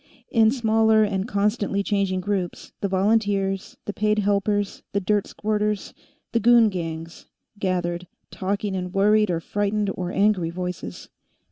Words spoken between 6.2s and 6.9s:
the goon